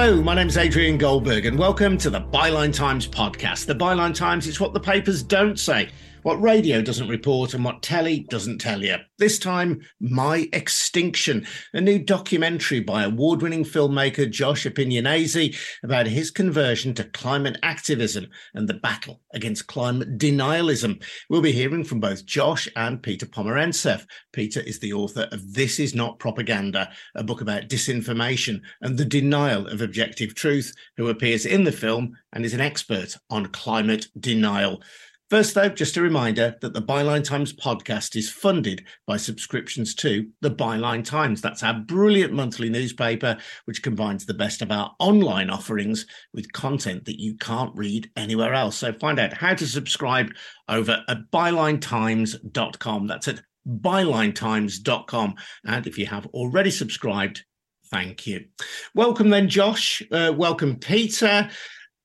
[0.00, 3.66] Hello, my name is Adrian Goldberg, and welcome to the Byline Times podcast.
[3.66, 5.88] The Byline Times is what the papers don't say
[6.28, 8.96] what radio doesn't report and what telly doesn't tell you.
[9.16, 16.30] This time, My Extinction, a new documentary by award winning filmmaker Josh Appignanesi about his
[16.30, 21.02] conversion to climate activism and the battle against climate denialism.
[21.30, 24.04] We'll be hearing from both Josh and Peter Pomerantsev.
[24.34, 29.06] Peter is the author of This Is Not Propaganda, a book about disinformation and the
[29.06, 34.08] denial of objective truth, who appears in the film and is an expert on climate
[34.20, 34.82] denial.
[35.30, 40.26] First, though, just a reminder that the Byline Times podcast is funded by subscriptions to
[40.40, 41.42] the Byline Times.
[41.42, 47.04] That's our brilliant monthly newspaper, which combines the best of our online offerings with content
[47.04, 48.76] that you can't read anywhere else.
[48.76, 50.32] So find out how to subscribe
[50.66, 53.06] over at bylinetimes.com.
[53.06, 55.34] That's at bylinetimes.com.
[55.66, 57.44] And if you have already subscribed,
[57.90, 58.46] thank you.
[58.94, 60.02] Welcome, then, Josh.
[60.10, 61.50] Uh, welcome, Peter.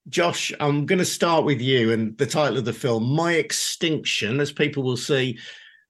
[0.09, 4.39] Josh, I'm going to start with you and the title of the film, My Extinction,
[4.39, 5.39] as people will see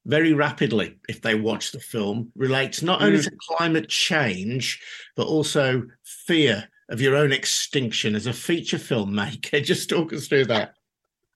[0.05, 3.23] very rapidly if they watch the film, relates not only mm.
[3.23, 4.81] to climate change,
[5.15, 9.63] but also fear of your own extinction as a feature filmmaker.
[9.63, 10.75] Just talk us through that.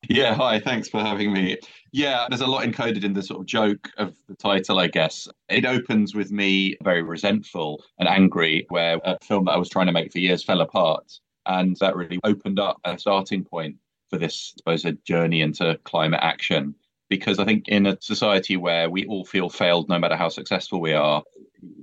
[0.07, 1.57] Yeah, hi, thanks for having me.
[1.91, 5.27] Yeah, there's a lot encoded in the sort of joke of the title, I guess.
[5.49, 9.87] It opens with me very resentful and angry, where a film that I was trying
[9.87, 11.11] to make for years fell apart
[11.47, 13.77] and that really opened up a starting point
[14.09, 16.75] for this, I suppose, a journey into climate action.
[17.09, 20.81] Because I think in a society where we all feel failed, no matter how successful
[20.81, 21.23] we are,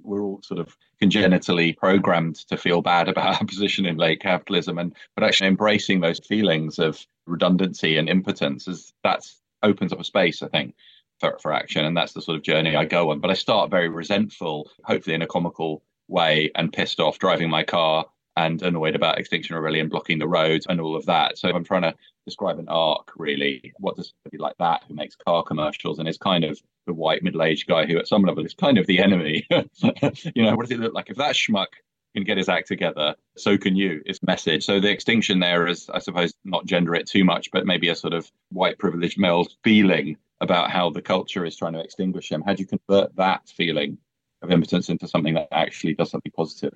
[0.02, 4.78] we're all sort of congenitally programmed to feel bad about our position in late capitalism.
[4.78, 9.26] And but actually embracing those feelings of redundancy and impotence is that
[9.62, 10.74] opens up a space, I think,
[11.20, 11.86] for, for action.
[11.86, 13.20] And that's the sort of journey I go on.
[13.20, 17.62] But I start very resentful, hopefully in a comical way, and pissed off driving my
[17.62, 18.04] car
[18.36, 21.38] and annoyed about Extinction Rebellion blocking the roads and all of that.
[21.38, 21.94] So I'm trying to
[22.26, 23.72] describe an arc, really.
[23.78, 27.22] What does somebody like that who makes car commercials and is kind of the white
[27.22, 29.46] middle-aged guy who, at some level, is kind of the enemy?
[29.50, 31.66] you know, what does it look like if that schmuck
[32.14, 33.14] can get his act together?
[33.36, 34.02] So can you.
[34.06, 34.64] Is message.
[34.64, 37.96] So the extinction there is, I suppose, not gender it too much, but maybe a
[37.96, 42.42] sort of white privileged male feeling about how the culture is trying to extinguish him.
[42.42, 43.98] How do you convert that feeling
[44.42, 46.74] of impotence into something that actually does something positive?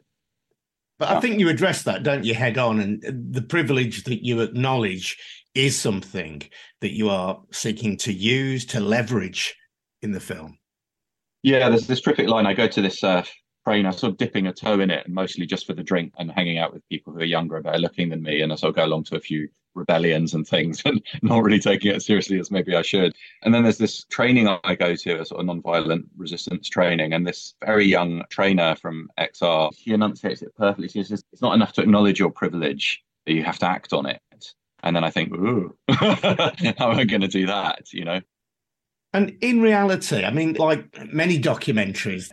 [0.98, 2.81] But I think you address that, don't you, head on?
[2.81, 5.16] And the privilege that you acknowledge
[5.54, 6.42] is something
[6.81, 9.54] that you are seeking to use to leverage
[10.03, 10.59] in the film.
[11.42, 12.47] Yeah, there's this terrific line.
[12.47, 13.25] I go to this uh,
[13.68, 16.14] train, I'm sort of dipping a toe in it, and mostly just for the drink
[16.18, 18.40] and hanging out with people who are younger and better looking than me.
[18.40, 21.58] And I sort of go along to a few rebellions and things and not really
[21.58, 23.14] taking it as seriously as maybe I should.
[23.42, 27.26] And then there's this training I go to, a sort of non-violent resistance training, and
[27.26, 30.88] this very young trainer from XR, she enunciates it perfectly.
[30.88, 34.22] Says, it's not enough to acknowledge your privilege, you have to act on it.
[34.82, 37.92] And then I think, ooh, how am I going to do that?
[37.92, 38.20] You know?
[39.12, 42.30] And in reality, I mean, like many documentaries,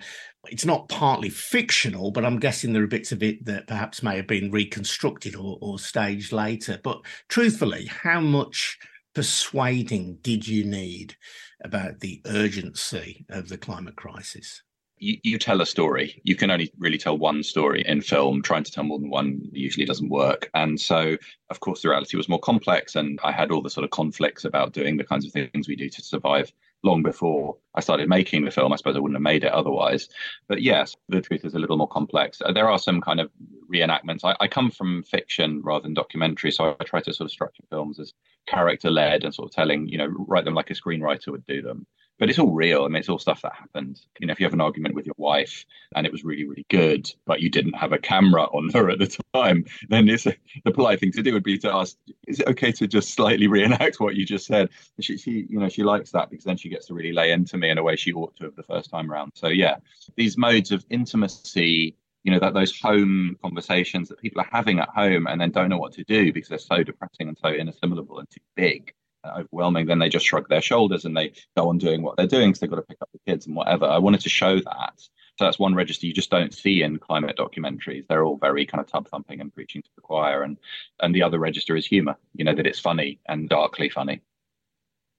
[0.51, 4.15] it's not partly fictional, but I'm guessing there are bits of it that perhaps may
[4.17, 6.79] have been reconstructed or, or staged later.
[6.83, 8.77] But truthfully, how much
[9.13, 11.15] persuading did you need
[11.63, 14.61] about the urgency of the climate crisis?
[14.97, 16.21] You, you, tell a story.
[16.23, 18.41] You can only really tell one story in film.
[18.41, 20.49] Trying to tell more than one usually doesn't work.
[20.53, 21.17] And so,
[21.49, 22.95] of course, the reality was more complex.
[22.95, 25.75] And I had all the sort of conflicts about doing the kinds of things we
[25.75, 26.53] do to survive
[26.85, 28.71] long before I started making the film.
[28.71, 30.07] I suppose I wouldn't have made it otherwise.
[30.47, 32.41] But yes, the truth is a little more complex.
[32.41, 33.29] Uh, there are some kind of
[33.71, 34.23] reenactments.
[34.23, 37.63] I, I come from fiction rather than documentary, so I try to sort of structure
[37.69, 38.13] films as
[38.47, 41.61] character led and sort of telling, you know, write them like a screenwriter would do
[41.61, 41.85] them
[42.17, 42.83] but it's all real.
[42.85, 43.99] I mean, it's all stuff that happened.
[44.19, 45.65] You know, if you have an argument with your wife
[45.95, 48.99] and it was really, really good, but you didn't have a camera on her at
[48.99, 51.97] the time, then it's the polite thing to do would be to ask,
[52.27, 54.69] is it okay to just slightly reenact what you just said?
[54.99, 57.57] She, she, you know, she likes that because then she gets to really lay into
[57.57, 59.31] me in a way she ought to have the first time around.
[59.35, 59.77] So yeah,
[60.15, 64.89] these modes of intimacy you know that those home conversations that people are having at
[64.89, 68.17] home and then don't know what to do because they're so depressing and so inassimilable
[68.17, 68.95] and too big
[69.37, 72.49] overwhelming, then they just shrug their shoulders and they go on doing what they're doing
[72.49, 73.85] because they've got to pick up the kids and whatever.
[73.85, 74.93] I wanted to show that.
[75.37, 78.07] So that's one register you just don't see in climate documentaries.
[78.07, 80.43] They're all very kind of tub thumping and preaching to the choir.
[80.43, 80.57] And
[81.01, 84.21] and the other register is humor, you know, that it's funny and darkly funny.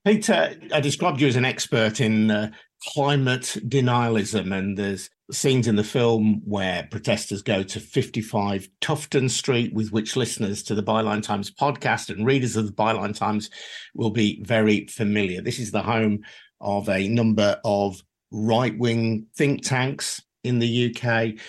[0.07, 2.53] Peter, I described you as an expert in uh,
[2.95, 9.73] climate denialism, and there's scenes in the film where protesters go to 55 Tufton Street,
[9.75, 13.51] with which listeners to the Byline Times podcast and readers of the Byline Times
[13.95, 15.41] will be very familiar.
[15.41, 16.21] This is the home
[16.61, 18.01] of a number of
[18.31, 21.41] right wing think tanks in the UK,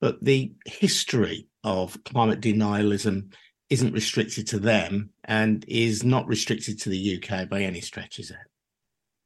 [0.00, 3.32] but the history of climate denialism
[3.70, 8.30] isn't restricted to them and is not restricted to the UK by any stretch, is
[8.30, 8.36] it?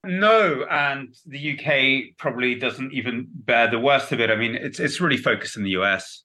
[0.05, 4.31] No, and the UK probably doesn't even bear the worst of it.
[4.31, 6.23] I mean, it's it's really focused in the US.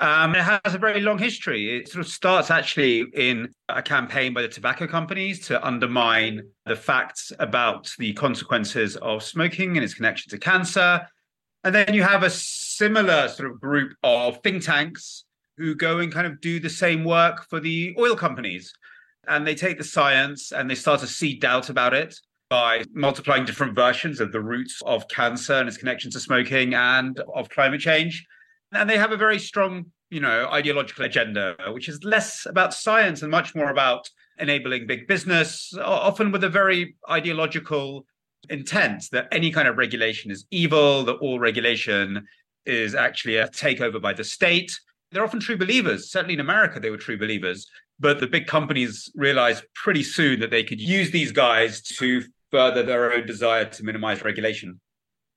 [0.00, 1.78] Um, it has a very long history.
[1.78, 6.74] It sort of starts actually in a campaign by the tobacco companies to undermine the
[6.74, 11.06] facts about the consequences of smoking and its connection to cancer.
[11.62, 15.24] And then you have a similar sort of group of think tanks
[15.56, 18.74] who go and kind of do the same work for the oil companies.
[19.28, 22.18] And they take the science and they start to see doubt about it
[22.54, 27.20] by multiplying different versions of the roots of cancer and its connection to smoking and
[27.34, 28.24] of climate change.
[28.70, 33.22] And they have a very strong, you know, ideological agenda, which is less about science
[33.22, 34.08] and much more about
[34.38, 38.06] enabling big business, often with a very ideological
[38.50, 42.24] intent that any kind of regulation is evil, that all regulation
[42.66, 44.70] is actually a takeover by the state.
[45.10, 46.12] They're often true believers.
[46.12, 47.66] Certainly in America, they were true believers.
[47.98, 52.22] But the big companies realized pretty soon that they could use these guys to
[52.54, 54.80] further their own desire to minimize regulation.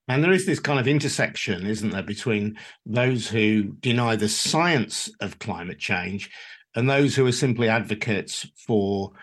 [0.08, 5.10] And there is this kind of intersection, isn't there, between those who deny the science
[5.20, 6.30] of climate change
[6.76, 9.14] and those who are simply advocates for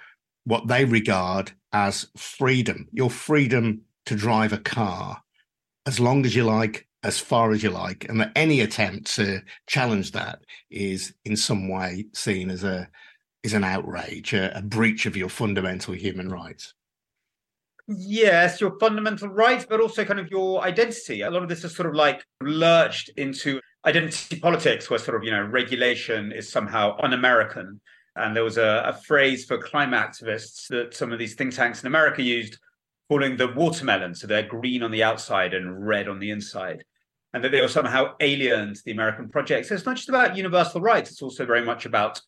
[0.42, 5.22] what they regard as freedom your freedom to drive a car
[5.86, 9.40] as long as you like, as far as you like, and that any attempt to
[9.68, 12.88] challenge that is in some way seen as a
[13.44, 16.74] is an outrage, a, a breach of your fundamental human rights.
[17.86, 21.20] Yes, your fundamental rights, but also kind of your identity.
[21.20, 25.24] A lot of this is sort of like lurched into identity politics, where sort of,
[25.24, 27.80] you know, regulation is somehow un American.
[28.16, 31.82] And there was a, a, phrase for climate activists that some of these think tanks
[31.82, 32.58] in America used,
[33.08, 34.14] calling the watermelon.
[34.14, 36.84] So they're green on the outside and red on the inside.
[37.34, 39.66] And that they were somehow alien to the American project.
[39.66, 42.20] So it's not just about universal rights, it's also very much about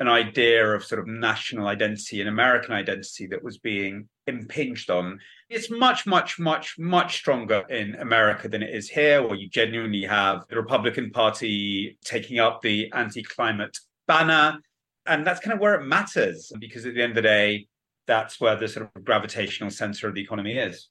[0.00, 5.20] an idea of sort of national identity and American identity that was being impinged on.
[5.48, 10.02] It's much, much, much, much stronger in America than it is here, where you genuinely
[10.02, 14.58] have the Republican Party taking up the anti climate banner.
[15.06, 17.68] And that's kind of where it matters, because at the end of the day,
[18.06, 20.88] that's where the sort of gravitational center of the economy is.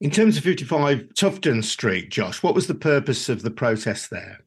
[0.00, 4.40] In terms of 55 Tufton Street, Josh, what was the purpose of the protest there?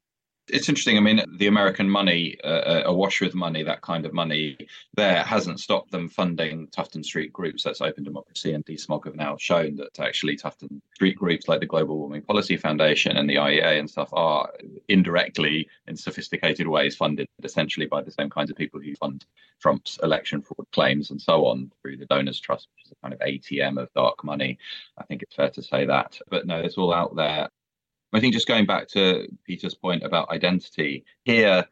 [0.48, 0.98] It's interesting.
[0.98, 4.58] I mean, the American money, uh, awash with money, that kind of money,
[4.94, 7.64] there hasn't stopped them funding Tufton Street groups.
[7.64, 11.66] That's Open Democracy and DeSmog have now shown that actually Tufton Street groups like the
[11.66, 14.52] Global Warming Policy Foundation and the IEA and stuff are
[14.88, 19.26] indirectly, in sophisticated ways, funded essentially by the same kinds of people who fund
[19.60, 23.14] Trump's election fraud claims and so on through the Donors Trust, which is a kind
[23.14, 24.60] of ATM of dark money.
[24.98, 26.20] I think it's fair to say that.
[26.30, 27.50] But no, it's all out there.
[28.16, 31.66] I think just going back to Peter's point about identity, here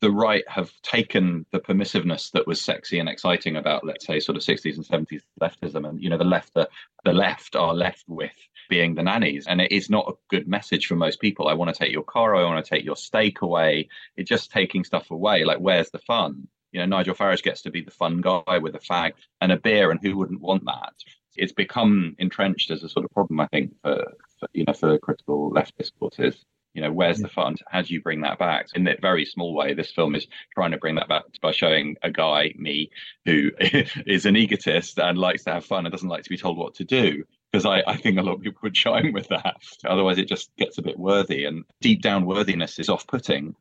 [0.00, 4.36] the right have taken the permissiveness that was sexy and exciting about, let's say, sort
[4.36, 6.68] of 60s and 70s leftism, and you know, the left, the,
[7.04, 8.32] the left are left with
[8.68, 11.48] being the nannies, and it is not a good message for most people.
[11.48, 13.88] I want to take your car, I want to take your steak away.
[14.16, 15.44] It's just taking stuff away.
[15.44, 16.48] Like, where's the fun?
[16.72, 19.58] You know, Nigel Farage gets to be the fun guy with a fag and a
[19.58, 20.94] beer, and who wouldn't want that?
[21.36, 24.14] It's become entrenched as a sort of problem, I think, for
[24.52, 26.44] you know, for critical left discourses.
[26.74, 27.54] You know, where's the fun?
[27.68, 28.66] How do you bring that back?
[28.74, 31.96] In a very small way, this film is trying to bring that back by showing
[32.02, 32.90] a guy, me,
[33.24, 36.58] who is an egotist and likes to have fun and doesn't like to be told
[36.58, 37.22] what to do
[37.54, 39.62] because I, I, think a lot of people would chime with that.
[39.86, 43.54] Otherwise, it just gets a bit worthy, and deep down worthiness is off putting.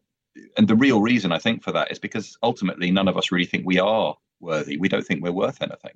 [0.57, 3.45] And the real reason I think for that is because ultimately, none of us really
[3.45, 4.77] think we are worthy.
[4.77, 5.93] We don't think we're worth anything.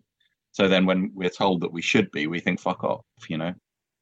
[0.51, 3.55] So then, when we're told that we should be, we think, fuck off, you know?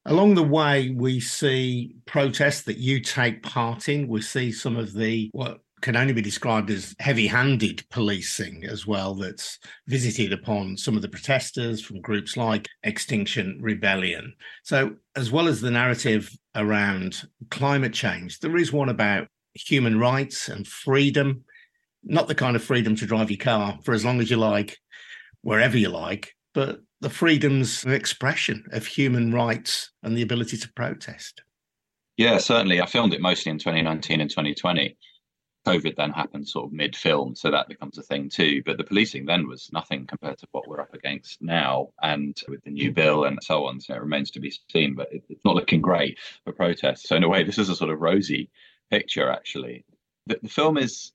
[0.07, 4.07] Along the way, we see protests that you take part in.
[4.07, 8.88] We see some of the what can only be described as heavy handed policing as
[8.88, 14.33] well, that's visited upon some of the protesters from groups like Extinction Rebellion.
[14.63, 20.50] So, as well as the narrative around climate change, there is one about human rights
[20.50, 21.43] and freedom,
[22.03, 24.77] not the kind of freedom to drive your car for as long as you like,
[25.41, 30.74] wherever you like, but the freedoms of expression of human rights and the ability to
[30.74, 31.43] protest.
[32.17, 32.81] Yeah, certainly.
[32.81, 34.97] I filmed it mostly in 2019 and 2020.
[35.67, 38.63] COVID then happened sort of mid film, so that becomes a thing too.
[38.65, 42.63] But the policing then was nothing compared to what we're up against now, and with
[42.63, 43.79] the new bill and so on.
[43.79, 47.07] So it remains to be seen, but it's not looking great for protests.
[47.07, 48.50] So in a way, this is a sort of rosy
[48.89, 49.85] picture, actually.
[50.25, 51.12] The, the film is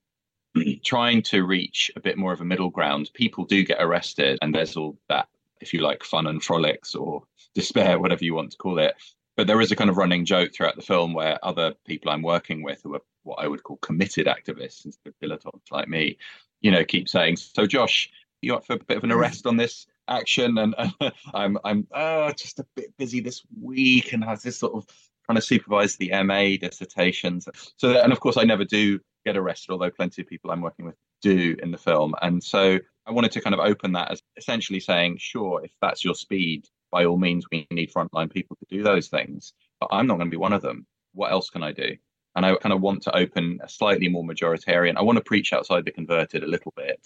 [0.85, 3.11] trying to reach a bit more of a middle ground.
[3.13, 5.27] People do get arrested, and there's all that
[5.61, 7.23] if you like, fun and frolics or
[7.55, 8.95] despair, whatever you want to call it.
[9.37, 12.21] But there is a kind of running joke throughout the film where other people I'm
[12.21, 16.17] working with who are what I would call committed activists instead of dilettantes like me,
[16.61, 18.09] you know, keep saying, "So, Josh,
[18.41, 21.87] you up for a bit of an arrest on this action?" And uh, I'm I'm
[21.91, 24.85] uh, just a bit busy this week, and has this sort of
[25.25, 27.47] trying to supervise the MA dissertations.
[27.77, 30.85] So, and of course, I never do get arrested, although plenty of people I'm working
[30.85, 32.15] with do in the film.
[32.21, 36.03] And so, I wanted to kind of open that as essentially saying, sure, if that's
[36.03, 39.53] your speed, by all means, we need frontline people to do those things.
[39.79, 40.85] But I'm not going to be one of them.
[41.13, 41.95] What else can I do?
[42.35, 44.97] And I kind of want to open a slightly more majoritarian.
[44.97, 46.99] I want to preach outside the converted a little bit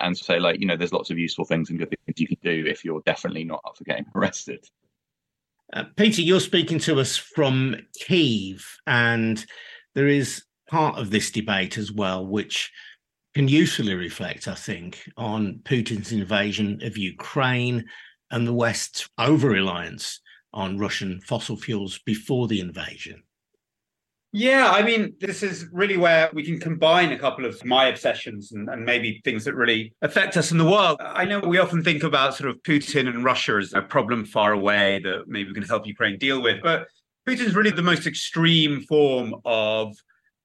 [0.00, 2.38] and say, like, you know, there's lots of useful things and good things you can
[2.42, 4.66] do if you're definitely not up for getting arrested.
[5.72, 9.44] Uh, Peter, you're speaking to us from Kiev, and
[9.94, 12.72] there is part of this debate as well, which
[13.40, 17.86] can usefully reflect, I think, on Putin's invasion of Ukraine
[18.30, 20.20] and the West's over reliance
[20.52, 23.22] on Russian fossil fuels before the invasion.
[24.34, 28.52] Yeah, I mean, this is really where we can combine a couple of my obsessions
[28.52, 30.98] and, and, maybe things that really affect us in the world.
[31.00, 34.52] I know we often think about sort of Putin and Russia as a problem far
[34.52, 36.88] away that maybe we can help Ukraine deal with, but
[37.26, 39.96] Putin's really the most extreme form of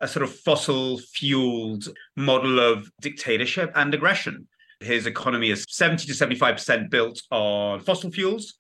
[0.06, 4.48] a sort of fossil fueled model of dictatorship and aggression.
[4.80, 8.54] His economy is 70 to 75% built on fossil fuels.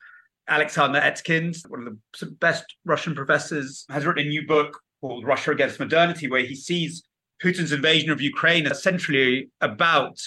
[0.48, 5.52] Alexander Etkind, one of the best Russian professors, has written a new book called Russia
[5.52, 7.04] Against Modernity, where he sees
[7.44, 10.18] Putin's invasion of Ukraine essentially about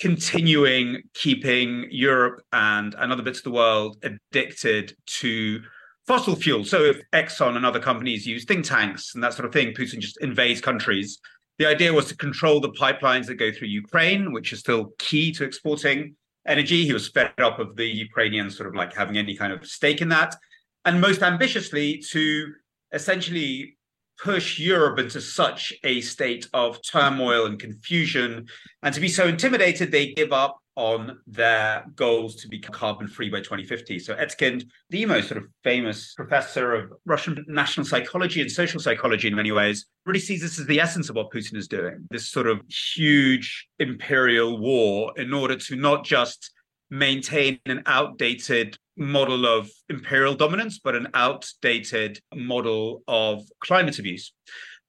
[0.00, 5.60] continuing keeping Europe and, and other bits of the world addicted to
[6.06, 6.70] fossil fuels.
[6.70, 9.98] So if Exxon and other companies use think tanks and that sort of thing, Putin
[9.98, 11.18] just invades countries.
[11.58, 15.32] The idea was to control the pipelines that go through Ukraine, which is still key
[15.32, 16.84] to exporting energy.
[16.84, 20.00] He was fed up of the Ukrainians sort of like having any kind of stake
[20.00, 20.36] in that.
[20.84, 22.52] And most ambitiously, to
[22.92, 23.76] essentially
[24.18, 28.46] push Europe into such a state of turmoil and confusion.
[28.82, 33.30] And to be so intimidated, they give up on their goals to be carbon free
[33.30, 33.98] by 2050.
[33.98, 39.28] So Etkind, the most sort of famous professor of Russian national psychology and social psychology
[39.28, 42.06] in many ways, really sees this as the essence of what Putin is doing.
[42.10, 46.52] This sort of huge imperial war in order to not just
[46.90, 54.32] maintain an outdated model of imperial dominance, but an outdated model of climate abuse.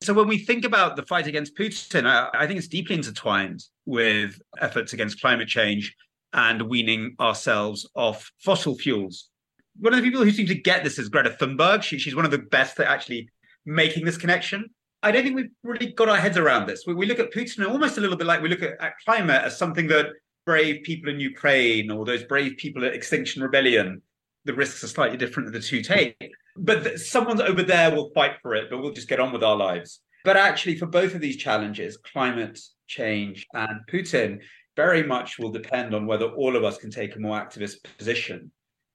[0.01, 3.63] So when we think about the fight against Putin, I, I, think it's deeply intertwined
[3.85, 5.95] with efforts against climate change
[6.33, 9.29] and weaning ourselves off fossil fuels.
[9.79, 11.81] One of the people who seem to get this is Greta Thunberg.
[11.81, 13.29] She, she's one of the best at actually
[13.65, 14.69] making this connection.
[15.03, 16.83] I don't think we've really got our heads around this.
[16.85, 19.43] We, we look at Putin almost a little bit like we look at, at climate
[19.43, 20.07] as something that
[20.45, 24.01] brave people in Ukraine or those brave people at Extinction Rebellion,
[24.45, 26.31] the risks are slightly different that the two take.
[26.57, 29.43] But th- someone over there will fight for it, but we'll just get on with
[29.43, 30.01] our lives.
[30.23, 34.39] But actually, for both of these challenges, climate change and Putin,
[34.75, 38.51] very much will depend on whether all of us can take a more activist position.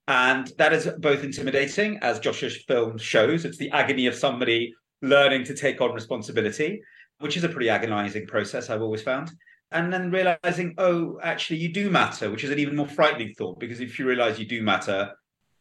[0.08, 3.44] And that is both intimidating, as Josh's film shows.
[3.44, 6.82] It's the agony of somebody learning to take on responsibility,
[7.18, 9.32] which is a pretty agonizing process, I've always found
[9.72, 13.58] and then realizing, oh, actually, you do matter, which is an even more frightening thought
[13.58, 15.12] because if you realize you do matter,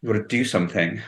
[0.02, 1.02] you've got to do something.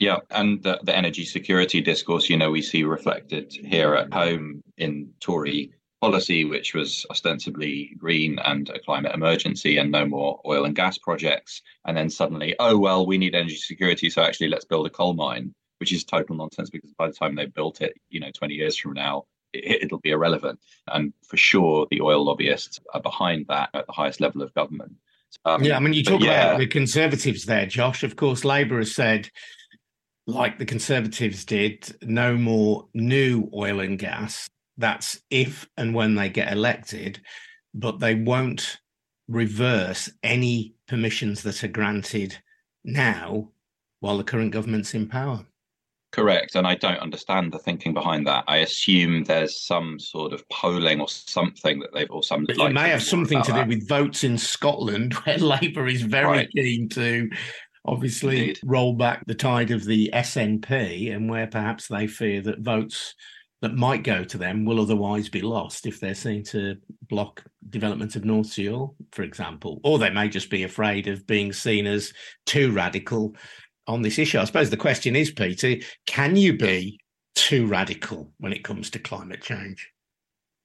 [0.00, 4.62] Yeah, and the, the energy security discourse, you know, we see reflected here at home
[4.78, 10.64] in Tory policy, which was ostensibly green and a climate emergency and no more oil
[10.64, 11.60] and gas projects.
[11.84, 14.08] And then suddenly, oh, well, we need energy security.
[14.08, 17.34] So actually, let's build a coal mine, which is total nonsense because by the time
[17.34, 20.60] they built it, you know, 20 years from now, it, will be irrelevant.
[20.88, 24.92] And for sure, the oil lobbyists are behind that at the highest level of government.
[25.44, 26.46] Um, yeah, I mean, you talk yeah.
[26.46, 28.02] about the Conservatives there, Josh.
[28.02, 29.28] Of course, Labour has said,
[30.30, 34.48] like the Conservatives did, no more new oil and gas.
[34.78, 37.20] That's if and when they get elected,
[37.74, 38.78] but they won't
[39.28, 42.36] reverse any permissions that are granted
[42.84, 43.50] now
[44.00, 45.46] while the current government's in power.
[46.12, 46.56] Correct.
[46.56, 48.42] And I don't understand the thinking behind that.
[48.48, 52.46] I assume there's some sort of polling or something that they've, or some.
[52.48, 56.50] It may have something to do with votes in Scotland, where Labour is very right.
[56.50, 57.30] keen to
[57.84, 58.60] obviously Indeed.
[58.64, 63.14] roll back the tide of the SNP and where perhaps they fear that votes
[63.62, 66.76] that might go to them will otherwise be lost if they're seen to
[67.08, 69.80] block development of North Sea oil, for example.
[69.84, 72.12] Or they may just be afraid of being seen as
[72.46, 73.36] too radical
[73.86, 74.38] on this issue.
[74.38, 76.98] I suppose the question is, Peter, can you be
[77.34, 79.90] too radical when it comes to climate change?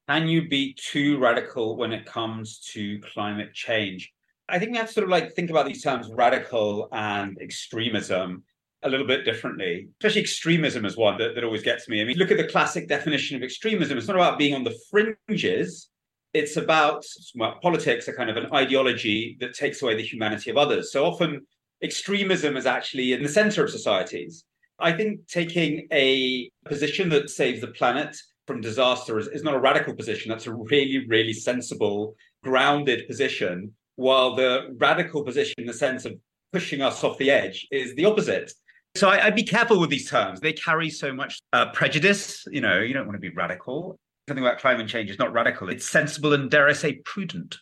[0.07, 4.13] Can you be too radical when it comes to climate change?
[4.47, 8.43] I think we have to sort of like think about these terms radical and extremism
[8.83, 9.87] a little bit differently.
[9.99, 12.01] Especially extremism is one that, that always gets me.
[12.01, 13.97] I mean, look at the classic definition of extremism.
[13.97, 15.89] It's not about being on the fringes.
[16.33, 20.57] It's about well, politics, a kind of an ideology that takes away the humanity of
[20.57, 20.91] others.
[20.91, 21.47] So often
[21.81, 24.43] extremism is actually in the center of societies.
[24.77, 29.59] I think taking a position that saves the planet from disaster is, is not a
[29.59, 30.29] radical position.
[30.29, 33.73] That's a really, really sensible, grounded position.
[33.95, 36.13] While the radical position, in the sense of
[36.51, 38.51] pushing us off the edge, is the opposite.
[38.95, 40.39] So I, would be careful with these terms.
[40.39, 42.45] They carry so much uh, prejudice.
[42.49, 43.97] You know, you don't want to be radical.
[44.27, 45.69] Something about climate change is not radical.
[45.69, 47.57] It's sensible and, dare I say, prudent.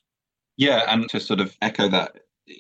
[0.58, 2.20] Yeah, and to sort of echo that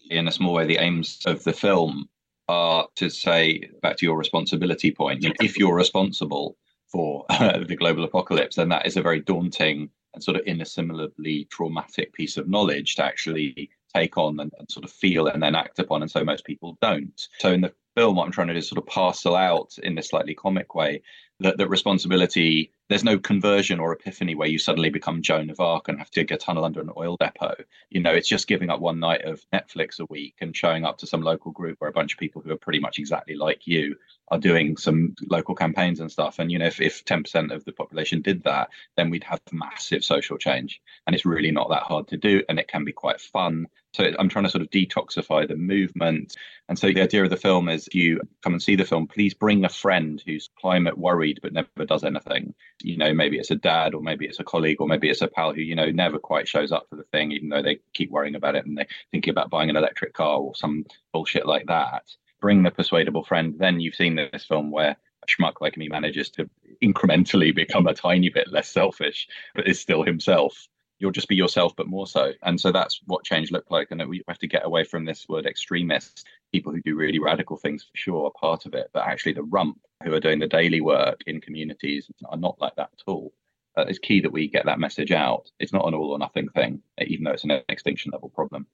[0.09, 2.09] in a small way, the aims of the film
[2.47, 5.21] are to say back to your responsibility point.
[5.21, 9.19] You know, if you're responsible for uh, the global apocalypse, then that is a very
[9.19, 14.69] daunting and sort of inassimilably traumatic piece of knowledge to actually take on and, and,
[14.71, 16.01] sort of feel and then act upon.
[16.01, 17.27] And so most people don't.
[17.39, 19.95] So in the film, what I'm trying to do is sort of parcel out in
[19.95, 21.01] this slightly comic way
[21.43, 25.87] that, that responsibility, there's no conversion or epiphany where you suddenly become Joan of Arc
[25.87, 27.55] and have to dig a tunnel under an oil depot.
[27.89, 30.97] You know, it's just giving up one night of Netflix a week and showing up
[30.99, 33.67] to some local group where a bunch of people who are pretty much exactly like
[33.67, 33.95] you
[34.29, 36.39] are doing some local campaigns and stuff.
[36.39, 40.03] And, you know, if, if 10% of the population did that, then we'd have massive
[40.03, 40.81] social change.
[41.05, 42.41] And it's really not that hard to do.
[42.49, 43.67] And it can be quite fun.
[43.93, 46.35] So I'm trying to sort of detoxify the movement.
[46.67, 49.33] And so the idea of the film is you come and see the film, please
[49.33, 52.53] bring a friend who's climate worried but never does anything.
[52.81, 55.27] You know, maybe it's a dad or maybe it's a colleague or maybe it's a
[55.27, 58.11] pal who, you know, never quite shows up for the thing, even though they keep
[58.11, 61.67] worrying about it and they're thinking about buying an electric car or some bullshit like
[61.67, 62.03] that.
[62.41, 63.55] Bring the persuadable friend.
[63.57, 66.49] Then you've seen this film where a schmuck like me manages to
[66.83, 70.67] incrementally become a tiny bit less selfish, but is still himself
[71.03, 72.31] you'll just be yourself, but more so.
[72.43, 73.89] And so that's what change looked like.
[73.91, 76.23] And we have to get away from this word extremists.
[76.53, 79.43] People who do really radical things for sure are part of it, but actually the
[79.43, 83.33] rump who are doing the daily work in communities are not like that at all.
[83.77, 85.51] Uh, it's key that we get that message out.
[85.59, 88.65] It's not an all or nothing thing, even though it's an extinction level problem.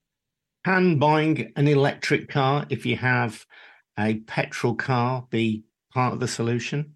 [0.63, 3.43] Can buying an electric car, if you have
[3.97, 6.93] a petrol car, be part of the solution?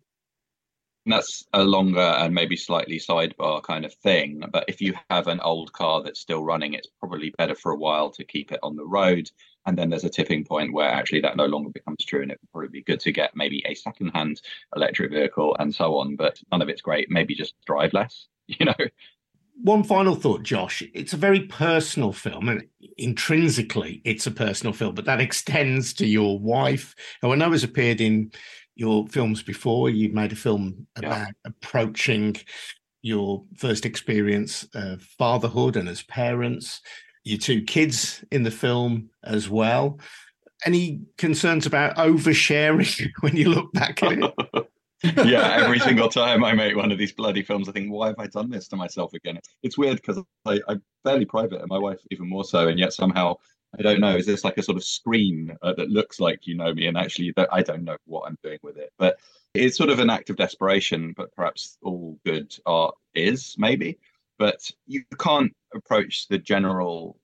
[1.06, 4.44] That's a longer and maybe slightly sidebar kind of thing.
[4.52, 7.78] But if you have an old car that's still running, it's probably better for a
[7.78, 9.30] while to keep it on the road.
[9.66, 12.22] And then there's a tipping point where actually that no longer becomes true.
[12.22, 14.42] And it would probably be good to get maybe a secondhand
[14.76, 16.16] electric vehicle and so on.
[16.16, 17.12] But none of it's great.
[17.12, 18.76] Maybe just drive less, you know?
[19.62, 20.82] One final thought, Josh.
[20.94, 26.08] It's a very personal film, and intrinsically, it's a personal film, but that extends to
[26.08, 28.32] your wife, who I know has appeared in
[28.76, 29.90] your films before.
[29.90, 31.28] You've made a film about yeah.
[31.46, 32.36] approaching
[33.02, 36.82] your first experience of fatherhood and as parents,
[37.24, 40.00] your two kids in the film as well.
[40.66, 44.68] Any concerns about oversharing when you look back at it?
[45.26, 48.20] yeah, every single time I make one of these bloody films, I think, why have
[48.20, 49.38] I done this to myself again?
[49.62, 53.36] It's weird because I'm fairly private, and my wife even more so, and yet somehow
[53.78, 54.16] I don't know.
[54.16, 56.98] Is this like a sort of screen uh, that looks like you know me, and
[56.98, 58.94] actually I don't know what I'm doing with it?
[58.98, 59.18] But
[59.54, 61.14] it's sort of an act of desperation.
[61.16, 63.98] But perhaps all good art is maybe.
[64.38, 67.18] But you can't approach the general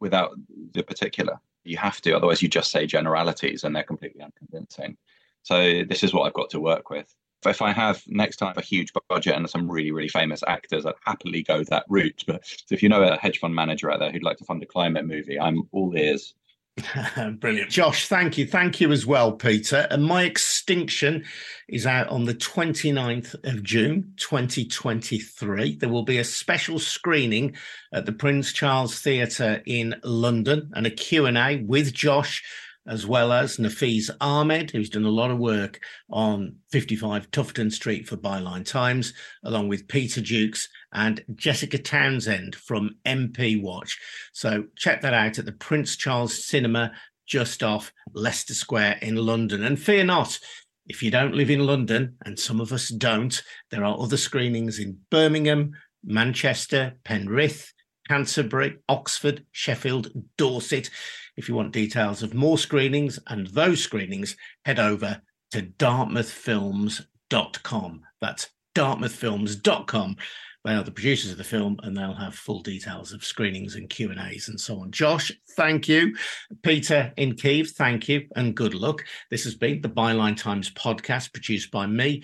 [0.00, 0.32] without
[0.72, 1.38] the particular.
[1.64, 4.96] You have to, otherwise you just say generalities, and they're completely unconvincing.
[5.42, 7.14] So this is what I've got to work with
[7.50, 10.94] if I have next time a huge budget and some really, really famous actors, I'd
[11.04, 12.24] happily go that route.
[12.26, 14.66] But if you know a hedge fund manager out there who'd like to fund a
[14.66, 16.34] climate movie, I'm all ears.
[17.40, 17.70] Brilliant.
[17.70, 18.46] Josh, thank you.
[18.46, 19.86] Thank you as well, Peter.
[19.90, 21.24] And My Extinction
[21.68, 25.76] is out on the 29th of June, 2023.
[25.76, 27.56] There will be a special screening
[27.92, 32.42] at the Prince Charles Theatre in London and a Q&A with Josh
[32.86, 38.08] as well as Nafeez Ahmed, who's done a lot of work on 55 Tufton Street
[38.08, 39.14] for Byline Times,
[39.44, 43.98] along with Peter Jukes and Jessica Townsend from MP Watch.
[44.32, 46.92] So check that out at the Prince Charles Cinema
[47.26, 49.64] just off Leicester Square in London.
[49.64, 50.38] And fear not,
[50.86, 54.78] if you don't live in London, and some of us don't, there are other screenings
[54.78, 55.72] in Birmingham,
[56.04, 57.72] Manchester, Penrith,
[58.08, 60.90] Canterbury, Oxford, Sheffield, Dorset.
[61.36, 65.20] If you want details of more screenings and those screenings, head over
[65.52, 68.02] to dartmouthfilms.com.
[68.20, 70.16] That's dartmouthfilms.com.
[70.64, 73.90] They are the producers of the film, and they'll have full details of screenings and
[73.90, 74.92] Q and A's and so on.
[74.92, 76.14] Josh, thank you.
[76.62, 79.04] Peter in Kiev, thank you, and good luck.
[79.28, 82.22] This has been the Byline Times podcast, produced by me,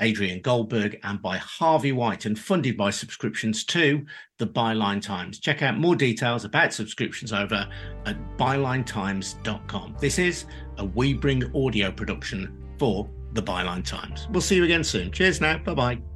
[0.00, 4.04] Adrian Goldberg, and by Harvey White, and funded by subscriptions to
[4.38, 5.38] the Byline Times.
[5.38, 7.68] Check out more details about subscriptions over
[8.04, 9.96] at bylinetimes.com.
[10.00, 10.44] This is
[10.78, 14.28] a We Bring audio production for the Byline Times.
[14.30, 15.10] We'll see you again soon.
[15.10, 15.58] Cheers now.
[15.58, 16.15] Bye bye.